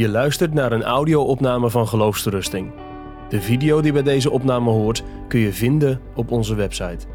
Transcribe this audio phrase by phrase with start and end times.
[0.00, 2.72] Je luistert naar een audio-opname van Geloofsterusting.
[3.28, 7.06] De video die bij deze opname hoort kun je vinden op onze website.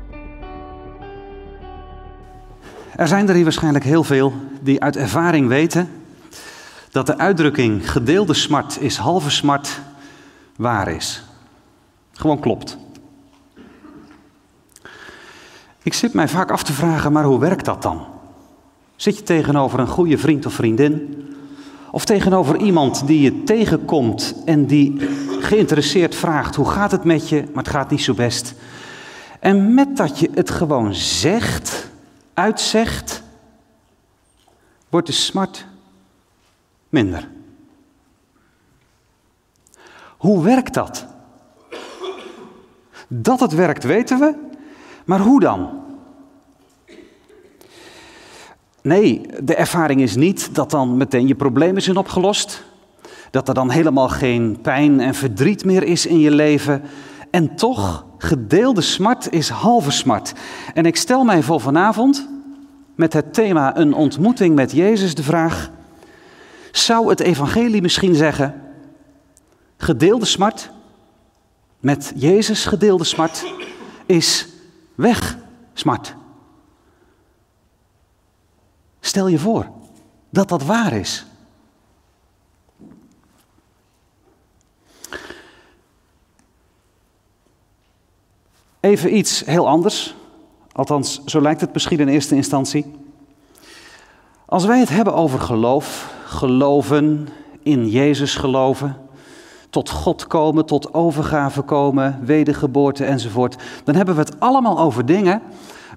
[2.96, 5.90] Er zijn er hier waarschijnlijk heel veel die uit ervaring weten
[6.92, 9.82] dat de uitdrukking gedeelde smart is halve smart
[10.56, 11.24] waar is.
[12.12, 12.78] Gewoon klopt.
[15.84, 18.06] Ik zit mij vaak af te vragen, maar hoe werkt dat dan?
[18.96, 21.24] Zit je tegenover een goede vriend of vriendin?
[21.96, 24.96] Of tegenover iemand die je tegenkomt en die
[25.40, 27.44] geïnteresseerd vraagt: hoe gaat het met je?
[27.54, 28.54] Maar het gaat niet zo best.
[29.40, 31.90] En met dat je het gewoon zegt,
[32.34, 33.24] uitzegt,
[34.90, 35.66] wordt de smart
[36.90, 37.28] minder.
[40.18, 41.06] Hoe werkt dat?
[43.08, 44.36] Dat het werkt weten we,
[45.06, 45.85] maar hoe dan?
[48.86, 52.64] Nee, de ervaring is niet dat dan meteen je problemen zijn opgelost.
[53.32, 56.82] Dat er dan helemaal geen pijn en verdriet meer is in je leven.
[57.32, 60.34] En toch, gedeelde smart is halve smart.
[60.74, 62.30] En ik stel mij voor vanavond
[62.96, 65.72] met het thema een ontmoeting met Jezus de vraag:
[66.72, 68.62] zou het evangelie misschien zeggen,
[69.78, 70.70] gedeelde smart
[71.80, 73.46] met Jezus gedeelde smart
[74.06, 74.48] is
[74.96, 75.38] weg
[75.74, 76.16] smart?
[79.06, 79.68] Stel je voor
[80.30, 81.26] dat dat waar is.
[88.80, 90.16] Even iets heel anders.
[90.72, 92.92] Althans, zo lijkt het misschien in eerste instantie.
[94.46, 97.28] Als wij het hebben over geloof, geloven,
[97.64, 98.98] in Jezus geloven,
[99.70, 105.42] tot God komen, tot overgave komen, wedergeboorte enzovoort, dan hebben we het allemaal over dingen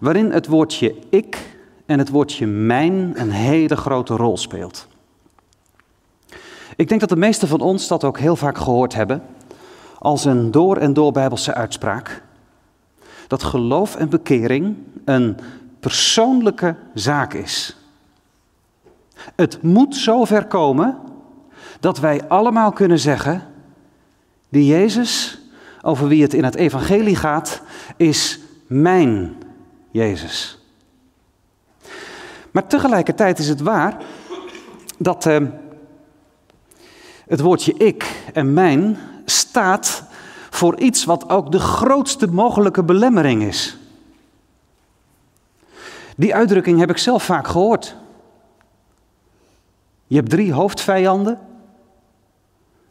[0.00, 1.56] waarin het woordje ik
[1.88, 4.88] en het woordje mijn een hele grote rol speelt.
[6.76, 9.22] Ik denk dat de meesten van ons dat ook heel vaak gehoord hebben
[9.98, 12.22] als een door en door bijbelse uitspraak.
[13.26, 15.36] Dat geloof en bekering een
[15.80, 17.76] persoonlijke zaak is.
[19.36, 20.98] Het moet zover komen
[21.80, 23.46] dat wij allemaal kunnen zeggen,
[24.48, 25.40] die Jezus,
[25.82, 27.62] over wie het in het evangelie gaat,
[27.96, 29.36] is mijn
[29.90, 30.57] Jezus.
[32.58, 33.96] Maar tegelijkertijd is het waar
[34.96, 35.36] dat uh,
[37.28, 40.02] het woordje ik en mijn staat
[40.50, 43.78] voor iets wat ook de grootste mogelijke belemmering is.
[46.16, 47.96] Die uitdrukking heb ik zelf vaak gehoord.
[50.06, 51.38] Je hebt drie hoofdvijanden.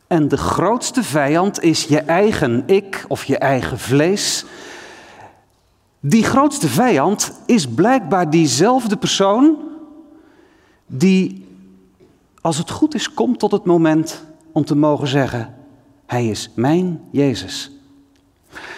[0.07, 4.45] En de grootste vijand is je eigen ik of je eigen vlees.
[5.99, 9.57] Die grootste vijand is blijkbaar diezelfde persoon
[10.85, 11.45] die,
[12.41, 15.55] als het goed is, komt tot het moment om te mogen zeggen,
[16.05, 17.71] Hij is mijn Jezus.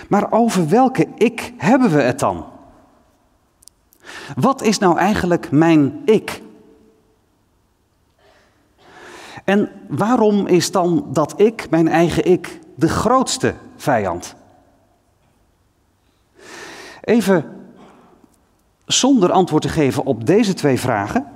[0.09, 2.45] Maar over welke ik hebben we het dan?
[4.35, 6.41] Wat is nou eigenlijk mijn ik?
[9.43, 14.35] En waarom is dan dat ik, mijn eigen ik, de grootste vijand?
[17.09, 17.69] Even
[18.85, 21.27] zonder antwoord te geven op deze twee vragen.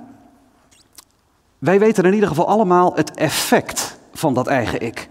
[1.58, 5.08] Wij weten in ieder geval allemaal het effect van dat eigen ik.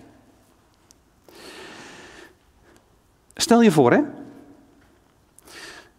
[3.36, 4.02] Stel je voor, hè,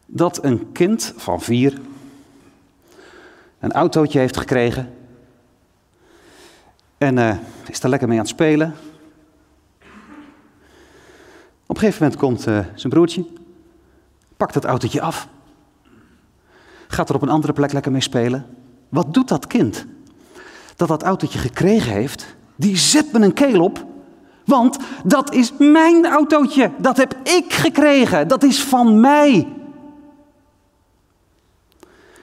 [0.06, 1.80] dat een kind van vier
[3.58, 4.94] een autootje heeft gekregen
[6.98, 7.36] en uh,
[7.68, 8.74] is er lekker mee aan het spelen.
[11.66, 13.42] Op een gegeven moment komt uh, zijn broertje
[14.44, 15.28] Pakt het autootje af.
[16.88, 18.46] Gaat er op een andere plek lekker mee spelen.
[18.88, 19.86] Wat doet dat kind
[20.76, 22.36] dat dat autootje gekregen heeft?
[22.56, 23.86] Die zet me een keel op.
[24.44, 26.70] Want dat is mijn autootje.
[26.78, 28.28] Dat heb ik gekregen.
[28.28, 29.48] Dat is van mij.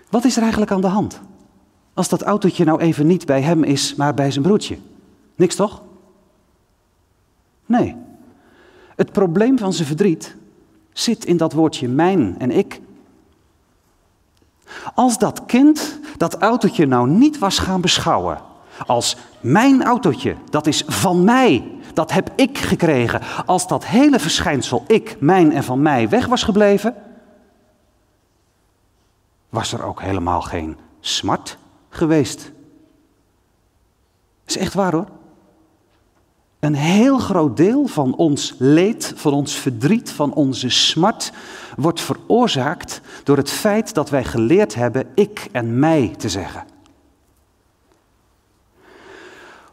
[0.09, 1.21] Wat is er eigenlijk aan de hand?
[1.93, 4.77] Als dat autootje nou even niet bij hem is, maar bij zijn broertje.
[5.35, 5.81] Niks toch?
[7.65, 7.95] Nee.
[8.95, 10.39] Het probleem van zijn verdriet
[10.93, 12.81] zit in dat woordje mijn en ik.
[14.95, 18.49] Als dat kind dat autootje nou niet was gaan beschouwen
[18.87, 23.21] als mijn autootje, dat is van mij, dat heb ik gekregen.
[23.45, 26.95] Als dat hele verschijnsel ik, mijn en van mij weg was gebleven,
[29.49, 31.57] was er ook helemaal geen smart
[31.89, 32.51] geweest.
[34.45, 35.07] Is echt waar hoor.
[36.61, 41.31] Een heel groot deel van ons leed, van ons verdriet, van onze smart
[41.77, 46.63] wordt veroorzaakt door het feit dat wij geleerd hebben ik en mij te zeggen.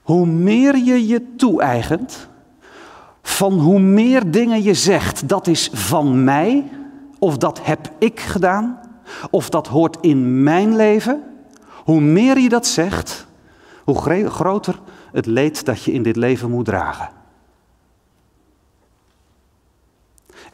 [0.09, 2.29] hoe meer je je toe-eigent,
[3.23, 6.71] van hoe meer dingen je zegt, dat is van mij,
[7.19, 8.81] of dat heb ik gedaan,
[9.31, 11.23] of dat hoort in mijn leven,
[11.85, 13.27] hoe meer je dat zegt,
[13.85, 14.79] hoe groter
[15.13, 17.09] het leed dat je in dit leven moet dragen.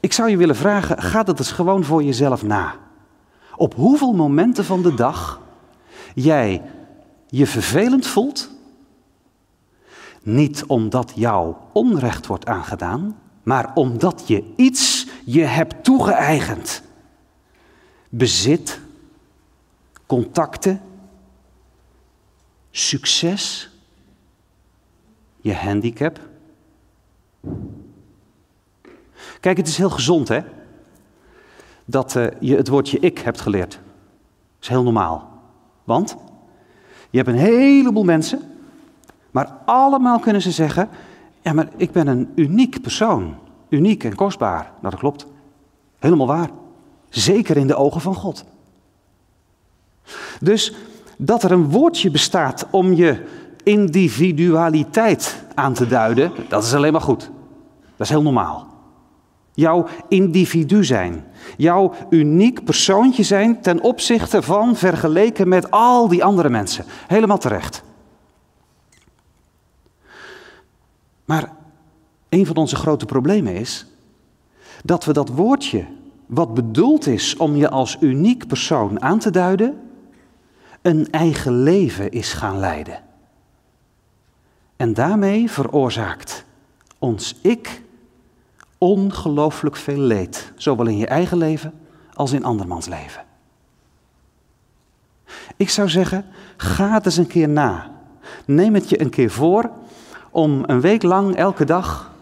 [0.00, 2.74] Ik zou je willen vragen, ga dat eens gewoon voor jezelf na.
[3.56, 5.40] Op hoeveel momenten van de dag
[6.14, 6.62] jij
[7.26, 8.50] je vervelend voelt,
[10.22, 16.82] niet omdat jou onrecht wordt aangedaan, maar omdat je iets je hebt toegeëigend.
[18.08, 18.80] Bezit,
[20.06, 20.80] contacten,
[22.70, 23.70] succes,
[25.44, 26.20] je handicap.
[29.40, 30.40] Kijk, het is heel gezond hè,
[31.84, 33.72] dat uh, je het woordje ik hebt geleerd.
[33.72, 33.80] Dat
[34.60, 35.42] is heel normaal.
[35.84, 36.16] Want
[37.10, 38.40] je hebt een heleboel mensen,
[39.30, 40.88] maar allemaal kunnen ze zeggen,
[41.42, 43.34] ja maar ik ben een uniek persoon.
[43.68, 44.62] Uniek en kostbaar.
[44.80, 45.26] Nou dat klopt.
[45.98, 46.50] Helemaal waar.
[47.08, 48.44] Zeker in de ogen van God.
[50.40, 50.74] Dus
[51.18, 57.00] dat er een woordje bestaat om je individualiteit aan te duiden, dat is alleen maar
[57.00, 57.30] goed.
[57.96, 58.66] Dat is heel normaal.
[59.52, 61.24] Jouw individu zijn.
[61.56, 66.84] Jouw uniek persoontje zijn ten opzichte van vergeleken met al die andere mensen.
[67.06, 67.82] Helemaal terecht.
[71.24, 71.52] Maar
[72.28, 73.86] een van onze grote problemen is
[74.84, 75.84] dat we dat woordje,
[76.26, 79.80] wat bedoeld is om je als uniek persoon aan te duiden,
[80.82, 83.03] een eigen leven is gaan leiden.
[84.76, 86.44] En daarmee veroorzaakt
[86.98, 87.82] ons ik
[88.78, 91.72] ongelooflijk veel leed, zowel in je eigen leven
[92.14, 93.24] als in andermans leven.
[95.56, 96.26] Ik zou zeggen,
[96.56, 97.90] ga het eens een keer na.
[98.46, 99.70] Neem het je een keer voor
[100.30, 102.12] om een week lang elke dag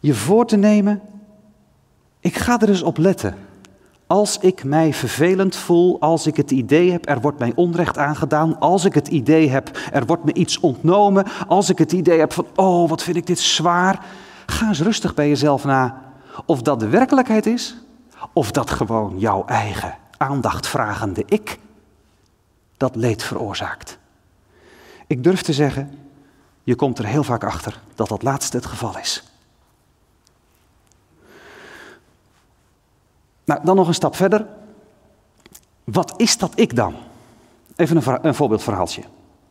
[0.00, 1.02] je voor te nemen.
[2.20, 3.47] Ik ga er eens op letten.
[4.08, 8.58] Als ik mij vervelend voel, als ik het idee heb, er wordt mij onrecht aangedaan,
[8.58, 12.32] als ik het idee heb, er wordt me iets ontnomen, als ik het idee heb
[12.32, 14.04] van, oh, wat vind ik dit zwaar,
[14.46, 16.02] ga eens rustig bij jezelf na
[16.46, 17.76] of dat de werkelijkheid is,
[18.32, 21.58] of dat gewoon jouw eigen aandachtvragende ik
[22.76, 23.98] dat leed veroorzaakt.
[25.06, 25.98] Ik durf te zeggen,
[26.62, 29.27] je komt er heel vaak achter dat dat laatste het geval is.
[33.48, 34.46] Nou, dan nog een stap verder.
[35.84, 36.94] Wat is dat ik dan?
[37.76, 39.02] Even een, een voorbeeldverhaaltje.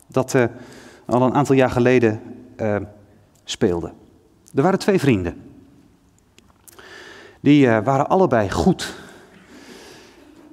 [0.08, 0.46] Dat uh,
[1.06, 2.22] al een aantal jaar geleden
[2.58, 2.76] uh,
[3.44, 3.92] speelde.
[4.56, 5.52] Er waren twee vrienden.
[7.40, 8.96] Die uh, waren allebei goed.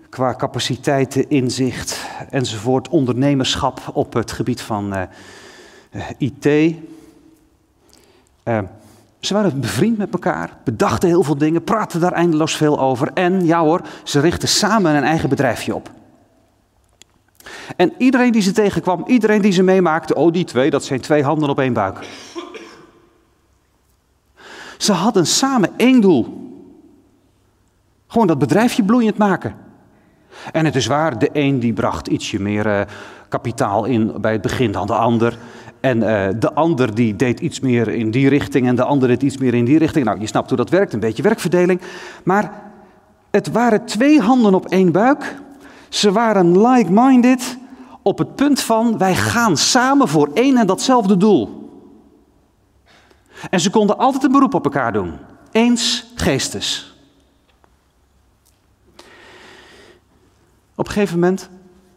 [0.08, 2.88] Qua capaciteiten, inzicht enzovoort.
[2.88, 5.08] Ondernemerschap op het gebied van
[6.18, 6.76] IT.
[9.24, 13.10] Ze waren bevriend met elkaar, bedachten heel veel dingen, praten daar eindeloos veel over.
[13.14, 15.90] En ja hoor, ze richtten samen een eigen bedrijfje op.
[17.76, 21.22] En iedereen die ze tegenkwam, iedereen die ze meemaakte, oh die twee, dat zijn twee
[21.22, 22.08] handen op één buik.
[24.78, 26.50] Ze hadden samen één doel.
[28.06, 29.54] Gewoon dat bedrijfje bloeiend maken.
[30.52, 32.80] En het is waar, de een die bracht ietsje meer uh,
[33.28, 35.38] kapitaal in bij het begin dan de ander.
[35.84, 39.22] En uh, de ander die deed iets meer in die richting en de ander deed
[39.22, 40.04] iets meer in die richting.
[40.04, 41.80] Nou, je snapt hoe dat werkt, een beetje werkverdeling.
[42.22, 42.62] Maar
[43.30, 45.34] het waren twee handen op één buik.
[45.88, 47.58] Ze waren like-minded
[48.02, 51.70] op het punt van wij gaan samen voor één en datzelfde doel.
[53.50, 55.12] En ze konden altijd een beroep op elkaar doen.
[55.52, 56.96] Eens geestes.
[60.74, 61.48] Op een gegeven moment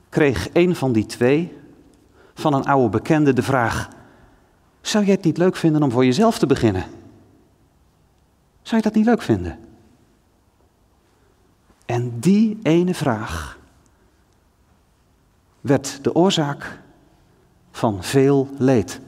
[0.10, 1.58] kreeg een van die twee
[2.38, 3.89] van een oude bekende de vraag:
[4.82, 6.86] Zou jij het niet leuk vinden om voor jezelf te beginnen?
[8.62, 9.60] Zou je dat niet leuk vinden?
[11.86, 13.58] En die ene vraag
[15.62, 16.79] werd de oorzaak
[17.72, 19.00] van veel leed.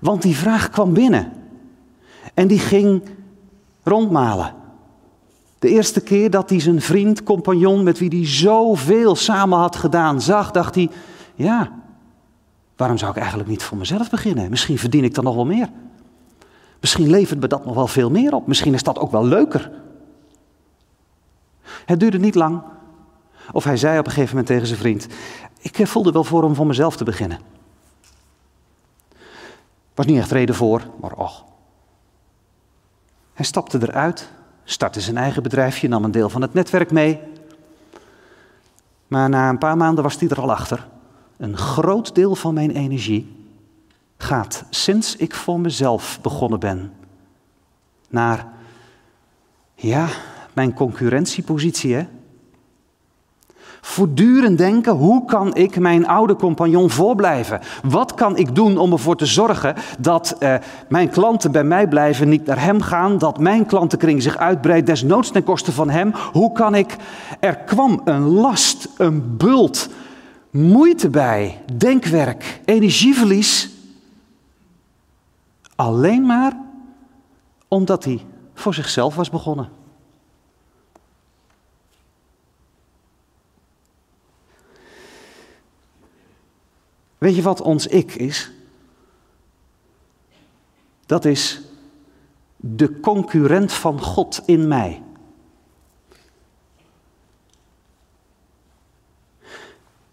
[0.00, 1.32] Want die vraag kwam binnen
[2.34, 3.02] en die ging
[3.82, 4.54] rondmalen.
[5.58, 10.20] De eerste keer dat hij zijn vriend, compagnon, met wie hij zoveel samen had gedaan,
[10.20, 10.90] zag, dacht hij:
[11.34, 11.72] ja,
[12.76, 14.50] waarom zou ik eigenlijk niet voor mezelf beginnen?
[14.50, 15.68] Misschien verdien ik dan nog wel meer.
[16.80, 18.46] Misschien levert me dat nog wel veel meer op.
[18.46, 19.70] Misschien is dat ook wel leuker.
[21.62, 22.62] Het duurde niet lang.
[23.52, 25.06] Of hij zei op een gegeven moment tegen zijn vriend:
[25.60, 27.38] Ik eh, voelde wel voor om voor mezelf te beginnen.
[29.94, 31.44] Was niet echt reden voor, maar och.
[33.34, 34.30] Hij stapte eruit,
[34.64, 37.20] startte zijn eigen bedrijfje, nam een deel van het netwerk mee.
[39.06, 40.88] Maar na een paar maanden was hij er al achter
[41.36, 43.36] een groot deel van mijn energie
[44.16, 46.92] gaat sinds ik voor mezelf begonnen ben
[48.08, 48.46] naar,
[49.74, 50.08] ja,
[50.52, 52.06] mijn concurrentiepositie, hè?
[53.80, 57.60] Voortdurend denken, hoe kan ik mijn oude compagnon voorblijven?
[57.82, 60.54] Wat kan ik doen om ervoor te zorgen dat eh,
[60.88, 65.30] mijn klanten bij mij blijven, niet naar hem gaan, dat mijn klantenkring zich uitbreidt, desnoods
[65.30, 66.12] ten koste van hem?
[66.32, 66.96] Hoe kan ik?
[67.40, 69.88] Er kwam een last, een bult,
[70.54, 73.70] moeite bij, denkwerk, energieverlies.
[75.74, 76.60] Alleen maar
[77.68, 79.70] omdat hij voor zichzelf was begonnen.
[87.18, 88.50] Weet je wat ons ik is?
[91.06, 91.60] Dat is
[92.56, 95.02] de concurrent van God in mij.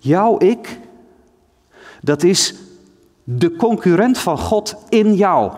[0.04, 0.80] Jouw ik,
[2.02, 2.56] dat is
[3.24, 5.52] de concurrent van God in jou.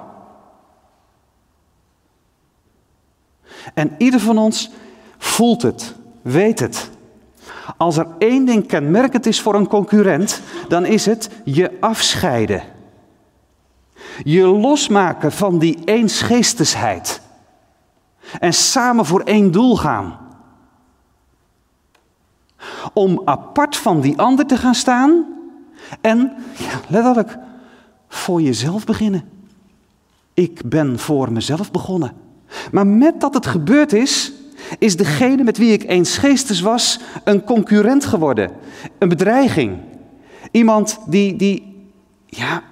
[3.74, 4.72] En ieder van ons
[5.18, 6.90] voelt het, weet het.
[7.78, 12.64] Als er één ding kenmerkend is voor een concurrent, dan is het je afscheiden.
[14.24, 17.22] Je losmaken van die eensgeestigheid.
[18.40, 20.23] En samen voor één doel gaan.
[22.94, 25.26] Om apart van die ander te gaan staan
[26.02, 27.38] en, ja, letterlijk,
[28.08, 29.30] voor jezelf beginnen.
[30.34, 32.14] Ik ben voor mezelf begonnen.
[32.72, 34.32] Maar met dat het gebeurd is,
[34.80, 38.52] is degene met wie ik eens geestes was een concurrent geworden,
[39.00, 39.78] een bedreiging.
[40.52, 41.86] Iemand die, die,
[42.26, 42.64] ja,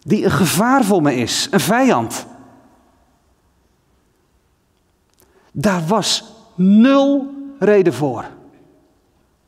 [0.00, 2.26] die een gevaar voor me is, een vijand.
[5.52, 7.26] Daar was nul
[7.58, 8.24] reden voor.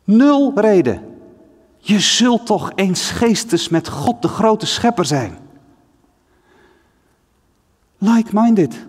[0.06, 1.20] Nul reden.
[1.78, 5.38] Je zult toch eens geestes met God de grote schepper zijn.
[7.98, 8.86] Like-minded.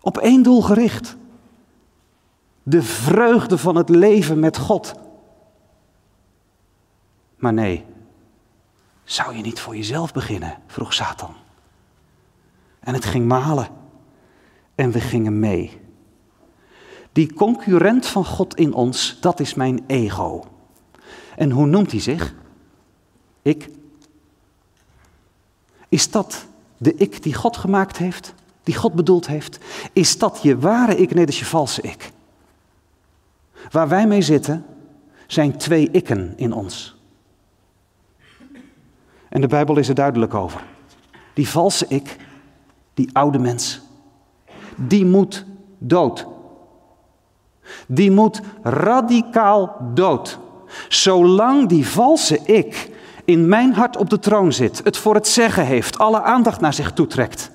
[0.00, 1.16] Op één doel gericht.
[2.62, 4.94] De vreugde van het leven met God.
[7.36, 7.84] Maar nee,
[9.04, 10.58] zou je niet voor jezelf beginnen?
[10.66, 11.34] vroeg Satan.
[12.80, 13.68] En het ging malen.
[14.74, 15.80] En we gingen mee.
[17.12, 20.44] Die concurrent van God in ons, dat is mijn ego.
[21.36, 22.34] En hoe noemt hij zich?
[23.42, 23.68] Ik.
[25.88, 28.34] Is dat de ik die God gemaakt heeft?
[28.70, 29.58] die God bedoeld heeft,
[29.92, 32.12] is dat je ware ik, nee, dat is je valse ik.
[33.70, 34.64] Waar wij mee zitten,
[35.26, 36.96] zijn twee ikken in ons.
[39.28, 40.64] En de Bijbel is er duidelijk over.
[41.34, 42.16] Die valse ik,
[42.94, 43.80] die oude mens,
[44.76, 45.44] die moet
[45.78, 46.26] dood.
[47.86, 50.38] Die moet radicaal dood.
[50.88, 52.90] Zolang die valse ik
[53.24, 56.74] in mijn hart op de troon zit, het voor het zeggen heeft, alle aandacht naar
[56.74, 57.50] zich toetrekt,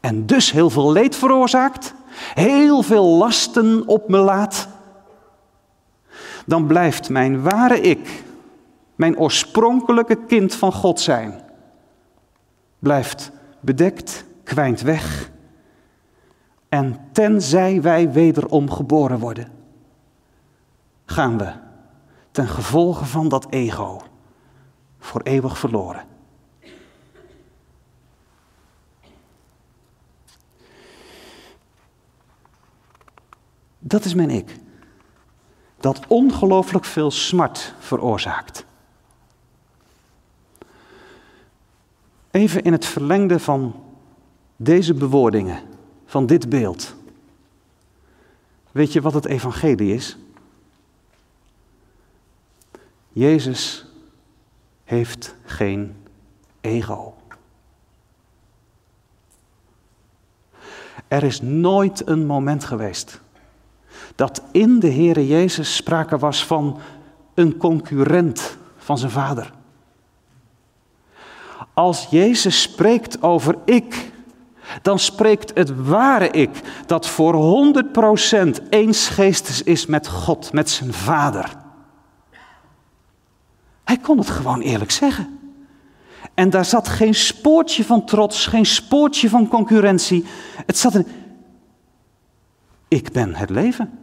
[0.00, 1.94] en dus heel veel leed veroorzaakt,
[2.34, 4.68] heel veel lasten op me laat,
[6.46, 8.24] dan blijft mijn ware ik,
[8.94, 11.40] mijn oorspronkelijke kind van God zijn,
[12.78, 15.30] blijft bedekt, kwijnt weg.
[16.68, 19.48] En tenzij wij wederom geboren worden,
[21.10, 21.52] gaan we
[22.30, 24.02] ten gevolge van dat ego
[24.98, 26.04] voor eeuwig verloren.
[33.78, 34.56] Dat is mijn ik.
[35.76, 38.64] Dat ongelooflijk veel smart veroorzaakt.
[42.30, 43.84] Even in het verlengde van
[44.56, 45.62] deze bewoordingen,
[46.06, 46.94] van dit beeld.
[48.70, 50.18] Weet je wat het evangelie is?
[53.12, 53.84] Jezus
[54.84, 55.96] heeft geen
[56.60, 57.14] ego.
[61.08, 63.20] Er is nooit een moment geweest
[64.14, 66.78] dat in de Heere Jezus sprake was van
[67.34, 69.52] een concurrent van zijn vader.
[71.74, 74.12] Als Jezus spreekt over ik,
[74.82, 76.50] dan spreekt het ware ik,
[76.86, 77.64] dat voor
[78.64, 81.56] 100% eensgeestes is met God, met zijn vader.
[83.90, 85.38] Hij kon het gewoon eerlijk zeggen.
[86.34, 90.24] En daar zat geen spoortje van trots, geen spoortje van concurrentie.
[90.66, 91.06] Het zat in.
[92.88, 93.98] Ik ben het leven.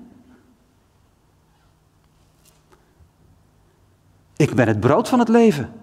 [4.35, 5.73] Ik ben het brood van het leven.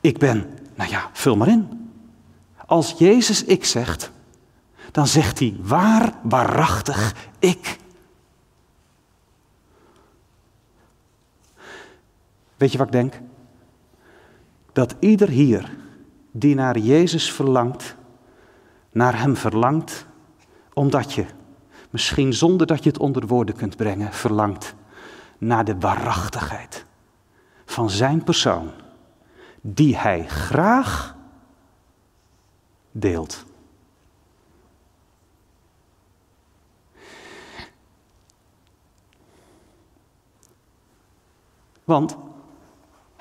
[0.00, 1.90] Ik ben, nou ja, vul maar in.
[2.66, 4.10] Als Jezus ik zegt,
[4.92, 7.78] dan zegt hij waar, waarachtig ik.
[12.56, 13.20] Weet je wat ik denk?
[14.72, 15.76] Dat ieder hier
[16.30, 17.96] die naar Jezus verlangt,
[18.92, 20.06] naar Hem verlangt,
[20.72, 21.26] omdat je,
[21.90, 24.74] misschien zonder dat je het onder woorden kunt brengen, verlangt
[25.38, 26.84] naar de waarachtigheid
[27.64, 28.70] van Zijn persoon,
[29.60, 31.16] die Hij graag
[32.92, 33.44] deelt.
[41.84, 42.16] Want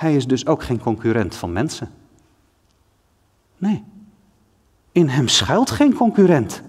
[0.05, 1.89] hij is dus ook geen concurrent van mensen.
[3.57, 3.83] Nee.
[4.91, 6.61] In hem schuilt geen concurrent.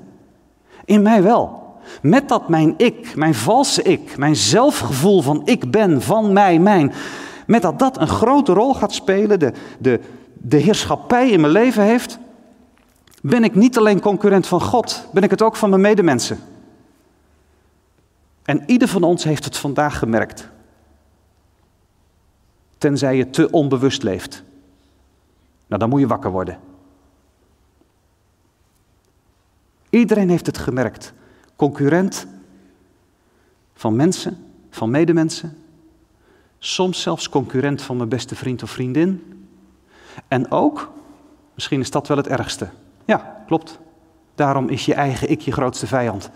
[0.85, 1.75] In mij wel.
[2.03, 6.93] Met dat mijn ik, mijn valse ik, mijn zelfgevoel van ik ben, van mij, mijn.
[7.47, 10.01] Met dat dat een grote rol gaat spelen, de, de,
[10.33, 12.19] de heerschappij in mijn leven heeft.
[13.23, 16.39] Ben ik niet alleen concurrent van God, ben ik het ook van mijn medemensen.
[18.43, 20.49] En ieder van ons heeft het vandaag gemerkt.
[22.79, 24.45] Tenzij je te onbewust leeft.
[25.67, 26.61] Nou, dan moet je wakker worden.
[29.91, 31.13] Iedereen heeft het gemerkt.
[31.57, 32.27] Concurrent
[33.75, 35.59] van mensen, van medemensen.
[36.59, 39.45] Soms zelfs concurrent van mijn beste vriend of vriendin.
[40.29, 40.93] En ook,
[41.55, 42.69] misschien is dat wel het ergste.
[43.05, 43.79] Ja, klopt.
[44.35, 46.31] Daarom is je eigen ik je grootste vijand.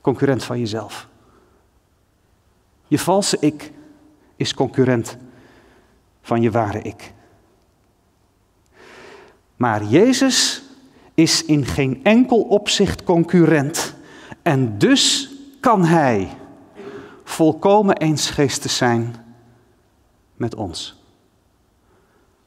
[0.00, 1.08] Concurrent van jezelf.
[2.86, 3.72] Je valse ik
[4.36, 5.16] is concurrent
[6.22, 7.12] van je ware ik.
[9.56, 10.62] Maar Jezus
[11.14, 13.94] is in geen enkel opzicht concurrent
[14.42, 16.28] en dus kan Hij
[17.24, 19.14] volkomen eensgeestig zijn
[20.34, 21.02] met ons.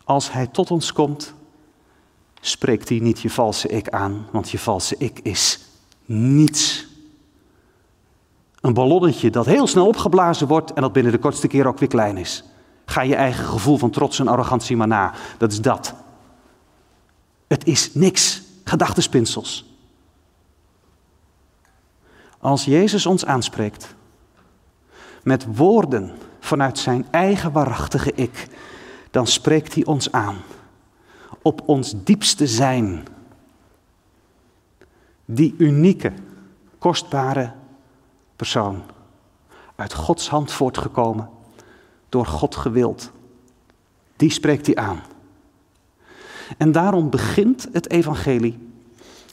[0.04, 1.34] Als Hij tot ons komt,
[2.42, 5.60] spreekt Hij niet je valse ik aan, want je valse ik is
[6.06, 6.89] niets.
[8.62, 11.90] Een ballonnetje dat heel snel opgeblazen wordt en dat binnen de kortste keer ook weer
[11.90, 12.44] klein is.
[12.86, 15.14] Ga je eigen gevoel van trots en arrogantie maar na.
[15.38, 15.94] Dat is dat.
[17.48, 18.42] Het is niks.
[18.64, 19.66] Gedachtenspinsels.
[22.40, 23.96] Als Jezus ons aanspreekt
[25.24, 28.48] met woorden vanuit zijn eigen waarachtige ik,
[29.12, 30.38] dan spreekt hij ons aan
[31.42, 33.06] op ons diepste zijn.
[35.26, 36.14] Die unieke,
[36.78, 37.52] kostbare
[38.40, 38.82] persoon.
[39.76, 41.30] Uit Gods hand voortgekomen,
[42.10, 43.12] door God gewild.
[44.16, 45.02] Die spreekt hij aan.
[46.58, 48.70] En daarom begint het evangelie,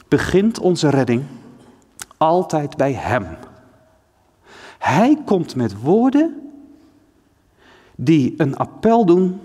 [0.08, 1.24] begint onze redding
[2.16, 3.26] altijd bij Hem.
[4.78, 6.50] Hij komt met woorden
[7.96, 9.40] die een appel doen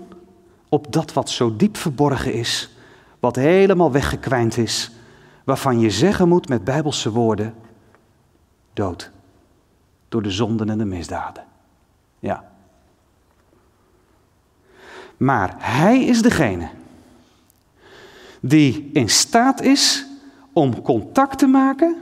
[0.68, 2.70] op dat wat zo diep verborgen is,
[3.20, 4.90] wat helemaal weggekwijnd is,
[5.44, 7.54] waarvan je zeggen moet met bijbelse woorden,
[8.72, 9.10] dood
[10.12, 11.44] door de zonden en de misdaden.
[12.18, 12.44] Ja.
[15.16, 16.68] Maar hij is degene
[18.40, 20.06] die in staat is
[20.52, 21.96] om contact te maken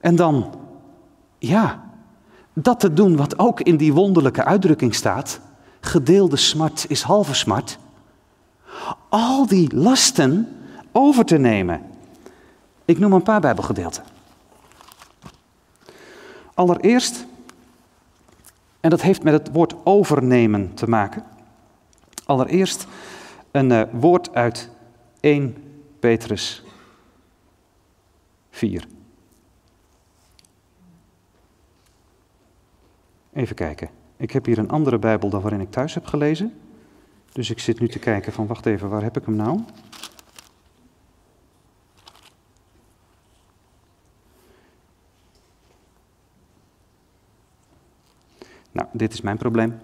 [0.00, 0.54] en dan,
[1.38, 1.84] ja,
[2.52, 5.40] dat te doen wat ook in die wonderlijke uitdrukking staat.
[5.80, 7.78] Gedeelde smart is halve smart.
[9.08, 10.48] Al die lasten
[10.92, 11.82] over te nemen.
[12.84, 14.09] Ik noem een paar Bijbelgedeelten.
[16.60, 17.26] Allereerst,
[18.80, 21.24] en dat heeft met het woord overnemen te maken.
[22.24, 22.86] Allereerst
[23.50, 24.70] een uh, woord uit
[25.20, 25.56] 1
[26.00, 26.64] Petrus
[28.50, 28.86] 4.
[33.32, 33.88] Even kijken.
[34.16, 36.54] Ik heb hier een andere Bijbel dan waarin ik thuis heb gelezen.
[37.32, 39.60] Dus ik zit nu te kijken van, wacht even, waar heb ik hem nou?
[48.80, 49.80] Nou, dit is mijn probleem.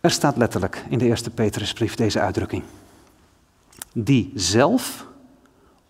[0.00, 2.62] Er staat letterlijk in de eerste Petrusbrief deze uitdrukking.
[3.92, 5.06] Die zelf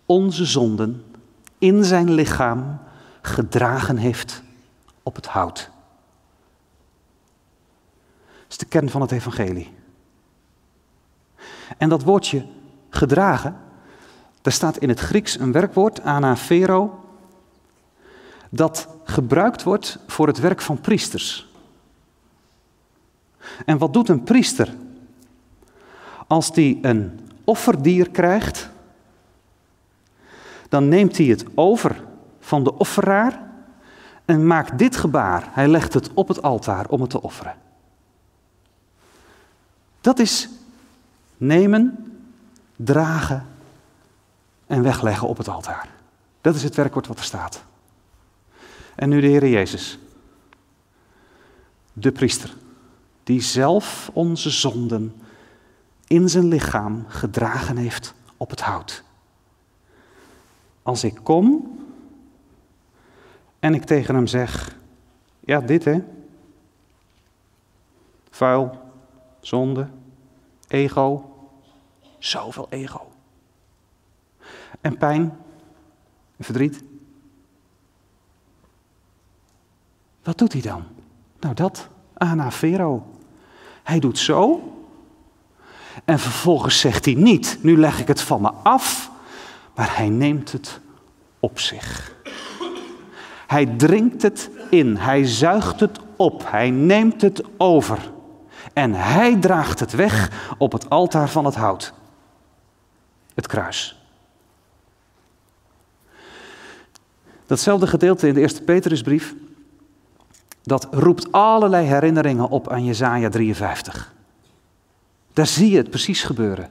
[0.05, 1.03] onze zonden
[1.57, 2.79] in zijn lichaam
[3.21, 4.43] gedragen heeft
[5.03, 5.69] op het hout.
[8.17, 9.73] Dat is de kern van het evangelie.
[11.77, 12.45] En dat woordje
[12.89, 13.57] gedragen,
[14.41, 17.03] daar staat in het Grieks een werkwoord, anafero,
[18.49, 21.48] dat gebruikt wordt voor het werk van priesters.
[23.65, 24.75] En wat doet een priester?
[26.27, 28.69] Als die een offerdier krijgt,
[30.69, 32.03] dan neemt hij het over
[32.39, 33.47] van de offeraar
[34.25, 35.47] en maakt dit gebaar.
[35.51, 37.55] Hij legt het op het altaar om het te offeren.
[40.01, 40.49] Dat is
[41.37, 42.13] nemen,
[42.75, 43.45] dragen
[44.67, 45.89] en wegleggen op het altaar.
[46.41, 47.63] Dat is het werkwoord wat er staat.
[48.95, 49.99] En nu de Heer Jezus.
[51.93, 52.53] de priester,
[53.29, 55.21] die zelf onze zonden
[56.07, 59.03] in zijn lichaam gedragen heeft op het hout.
[60.83, 61.77] Als ik kom
[63.59, 64.77] en ik tegen hem zeg,
[65.39, 66.03] ja dit hè,
[68.29, 68.79] vuil,
[69.39, 69.89] zonde,
[70.67, 71.35] ego,
[72.19, 73.11] zoveel ego.
[74.81, 75.37] En pijn,
[76.37, 76.83] en verdriet.
[80.23, 80.83] Wat doet hij dan?
[81.39, 83.17] Nou dat, anavero.
[83.89, 84.73] Hij doet zo
[86.05, 89.11] en vervolgens zegt hij niet, nu leg ik het van me af,
[89.75, 90.79] maar hij neemt het
[91.39, 92.15] op zich.
[93.47, 98.11] Hij drinkt het in, hij zuigt het op, hij neemt het over.
[98.73, 101.93] En hij draagt het weg op het altaar van het hout.
[103.33, 104.03] Het kruis.
[107.45, 109.35] Datzelfde gedeelte in de eerste Petrusbrief,
[110.69, 114.13] dat roept allerlei herinneringen op aan Jezaja 53.
[115.33, 116.69] Daar zie je het precies gebeuren.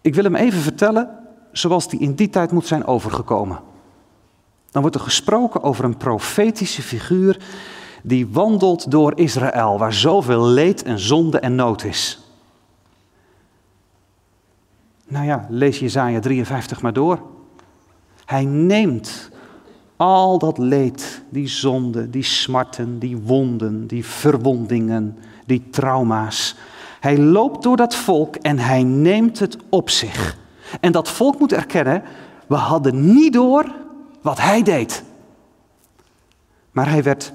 [0.00, 1.10] Ik wil hem even vertellen
[1.52, 3.60] zoals die in die tijd moet zijn overgekomen.
[4.70, 7.40] Dan wordt er gesproken over een profetische figuur
[8.02, 12.20] die wandelt door Israël, waar zoveel leed en zonde en nood is.
[15.06, 17.20] Nou ja, lees Jezaja 53 maar door.
[18.24, 19.30] Hij neemt
[19.96, 26.56] al dat leed, die zonde, die smarten, die wonden, die verwondingen, die trauma's.
[27.00, 30.36] Hij loopt door dat volk en hij neemt het op zich.
[30.80, 32.02] En dat volk moet erkennen,
[32.46, 33.74] we hadden niet door
[34.20, 35.04] wat hij deed.
[36.70, 37.32] Maar hij werd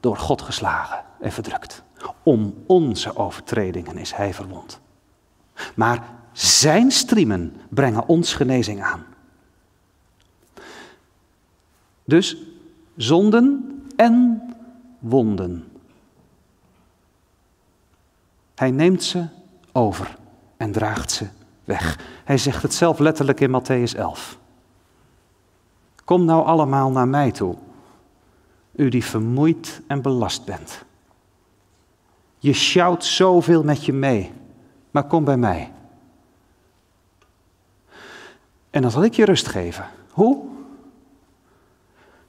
[0.00, 1.82] door God geslagen en verdrukt.
[2.22, 4.80] Om onze overtredingen is hij verwond.
[5.74, 9.04] Maar zijn striemen brengen ons genezing aan.
[12.04, 12.36] Dus
[13.02, 14.42] zonden en
[14.98, 15.64] wonden.
[18.54, 19.26] Hij neemt ze
[19.72, 20.18] over
[20.56, 21.26] en draagt ze
[21.64, 21.98] weg.
[22.24, 24.38] Hij zegt het zelf letterlijk in Matthäus 11.
[26.04, 27.56] Kom nou allemaal naar mij toe,
[28.72, 30.84] u die vermoeid en belast bent.
[32.38, 34.32] Je sjouwt zoveel met je mee,
[34.90, 35.72] maar kom bij mij.
[38.70, 39.88] En dan zal ik je rust geven.
[40.10, 40.44] Hoe?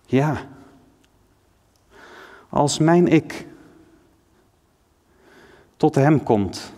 [0.06, 0.42] Ja.
[2.52, 3.48] Als mijn ik
[5.78, 6.74] tot hem komt,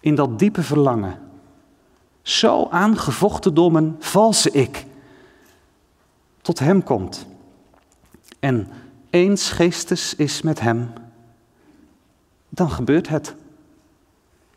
[0.00, 1.18] in dat diepe verlangen,
[2.22, 4.86] zo aangevochten door mijn valse ik,
[6.40, 7.26] tot hem komt
[8.40, 8.68] en
[9.10, 10.92] eens geestes is met hem,
[12.48, 13.34] dan gebeurt het.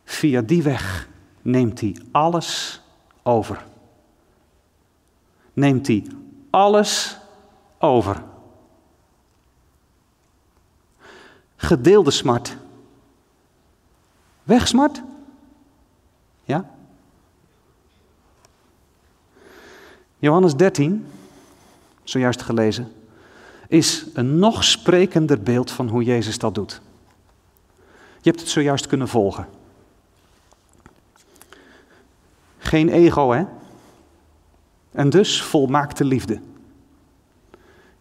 [0.04, 1.10] Via die weg
[1.42, 2.82] neemt hij alles
[3.24, 3.66] over.
[5.54, 6.06] Neemt hij
[6.50, 7.18] alles
[7.80, 8.24] over.
[11.62, 12.58] Gedeelde smart.
[14.44, 15.02] Wegsmart?
[16.44, 16.70] Ja?
[20.20, 21.06] Johannes 13,
[22.04, 22.92] zojuist gelezen,
[23.68, 26.82] is een nog sprekender beeld van hoe Jezus dat doet.
[28.22, 29.48] Je hebt het zojuist kunnen volgen.
[32.58, 33.44] Geen ego, hè?
[34.92, 36.42] En dus volmaakte liefde.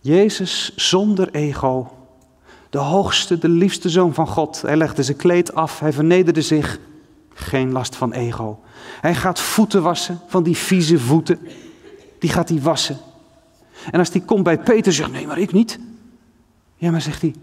[0.01, 1.98] Jezus zonder ego,
[2.71, 4.63] de hoogste, de liefste zoon van God.
[4.63, 6.79] Hij legde zijn kleed af, hij vernederde zich.
[7.35, 8.61] Geen last van ego.
[9.01, 11.39] Hij gaat voeten wassen van die vieze voeten.
[12.19, 12.99] Die gaat hij wassen.
[13.91, 15.79] En als die komt bij Peter, zegt nee, maar ik niet.
[16.77, 17.35] Ja, maar zegt hij,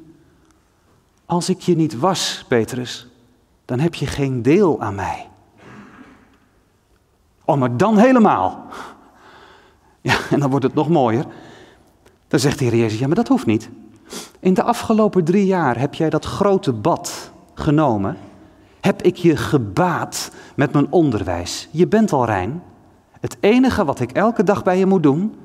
[1.25, 3.07] als ik je niet was, Petrus,
[3.65, 5.27] dan heb je geen deel aan mij.
[7.45, 8.65] Oh, maar dan helemaal.
[10.01, 11.25] Ja, en dan wordt het nog mooier.
[12.27, 13.69] Dan zegt de Heer Jezus, ja, maar dat hoeft niet.
[14.39, 18.17] In de afgelopen drie jaar heb jij dat grote bad genomen.
[18.81, 21.67] Heb ik je gebaat met mijn onderwijs.
[21.71, 22.63] Je bent al rein.
[23.19, 25.35] Het enige wat ik elke dag bij je moet doen,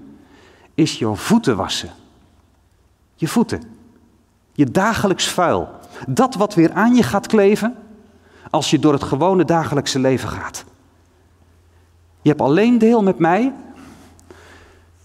[0.75, 1.91] is je voeten wassen.
[3.15, 3.63] Je voeten.
[4.53, 5.69] Je dagelijks vuil.
[6.09, 7.77] Dat wat weer aan je gaat kleven
[8.51, 10.65] als je door het gewone dagelijkse leven gaat.
[12.23, 13.53] Je hebt alleen deel met mij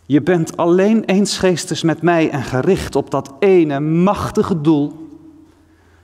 [0.05, 5.09] je bent alleen eensgeestes met mij en gericht op dat ene machtige doel.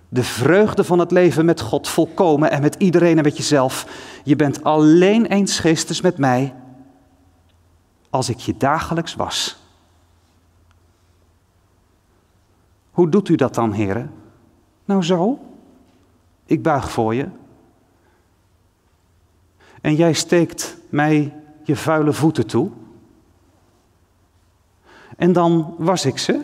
[0.10, 3.88] De vreugde van het leven met God volkomen en met iedereen en met jezelf.
[4.24, 6.56] Je bent alleen eensgeestes met mij
[8.10, 9.60] als ik je dagelijks was.
[12.92, 14.12] Hoe doet u dat dan, heren?
[14.86, 15.40] Nou zo.
[16.46, 17.28] Ik buig voor je.
[19.82, 21.34] En jij steekt mij
[21.64, 22.72] je vuile voeten toe.
[25.22, 26.42] En dan was ik ze.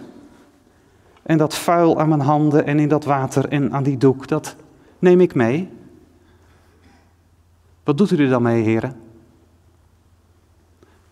[1.23, 4.55] En dat vuil aan mijn handen en in dat water en aan die doek, dat
[4.99, 5.69] neem ik mee.
[7.83, 9.01] Wat doet u er dan mee, heren?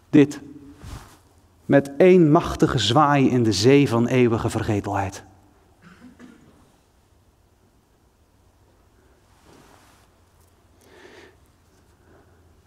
[0.10, 0.42] Dit.
[1.66, 5.24] Met één machtige zwaai in de zee van eeuwige vergetelheid.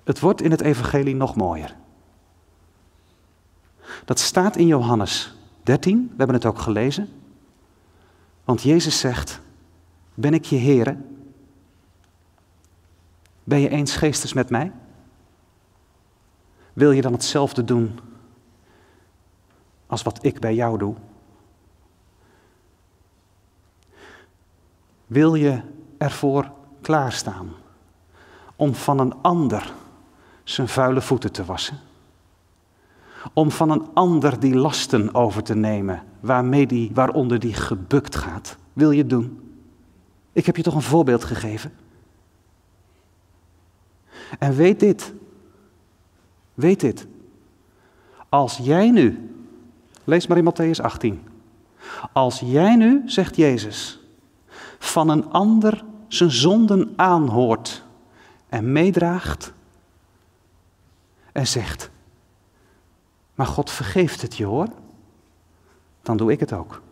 [0.05, 1.77] Het wordt in het evangelie nog mooier.
[4.09, 7.09] Dat staat in Johannes 13, we hebben het ook gelezen.
[8.45, 9.41] Want Jezus zegt,
[10.15, 10.97] ben ik je Heere?
[13.45, 14.73] Ben je eens geestes met mij?
[16.73, 17.99] Wil je dan hetzelfde doen
[19.87, 20.95] als wat ik bij jou doe?
[25.07, 25.61] Wil je
[25.99, 27.53] ervoor klaarstaan
[28.57, 29.73] om van een ander
[30.45, 31.88] zijn vuile voeten te wassen?
[33.33, 38.57] Om van een ander die lasten over te nemen waarmee die, waaronder die gebukt gaat?
[38.73, 39.41] Wil je het doen?
[40.33, 41.73] Ik heb je toch een voorbeeld gegeven?
[44.39, 45.13] En weet dit,
[46.55, 47.07] weet dit.
[48.29, 49.31] Als jij nu,
[50.05, 51.23] lees maar in Matthäus 18.
[52.13, 54.01] Als jij nu, zegt Jezus,
[54.79, 57.85] van een ander zijn zonden aanhoort
[58.49, 59.53] en meedraagt
[61.33, 61.91] en zegt,
[63.39, 64.69] maar God vergeeft het je hoor,
[66.03, 66.83] dan doe ik het ook.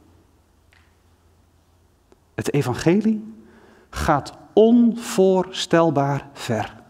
[2.34, 3.34] Het evangelie
[3.90, 6.82] gaat onvoorstelbaar ver.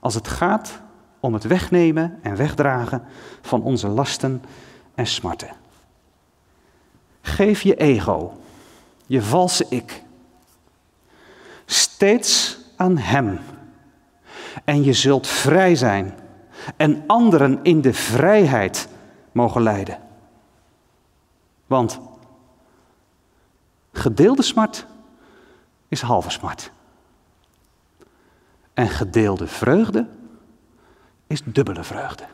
[0.00, 0.80] Als het gaat
[1.20, 3.04] om het wegnemen en wegdragen
[3.40, 4.42] van onze lasten
[4.94, 5.50] en smarten.
[7.20, 8.38] Geef je ego,
[9.06, 10.02] je valse ik,
[11.64, 13.38] steeds aan Hem.
[14.64, 16.24] En je zult vrij zijn
[16.76, 18.88] en anderen in de vrijheid
[19.32, 19.98] mogen leiden.
[21.66, 22.00] Want
[23.92, 24.86] gedeelde smart
[25.88, 26.70] is halve smart.
[28.74, 30.06] En gedeelde vreugde
[31.26, 32.24] is dubbele vreugde.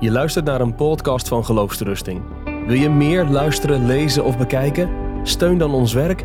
[0.00, 2.22] Je luistert naar een podcast van Geloofsterusting.
[2.44, 4.90] Wil je meer luisteren, lezen of bekijken?
[5.22, 6.24] Steun dan ons werk